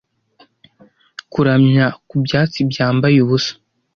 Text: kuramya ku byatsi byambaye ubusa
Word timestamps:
kuramya 1.31 1.85
ku 2.07 2.15
byatsi 2.23 2.59
byambaye 2.71 3.17
ubusa 3.25 3.53